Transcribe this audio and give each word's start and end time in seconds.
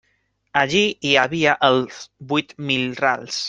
Allí 0.61 0.81
hi 1.09 1.11
havia 1.25 1.55
els 1.69 2.03
huit 2.33 2.59
mil 2.71 2.91
rals. 3.05 3.37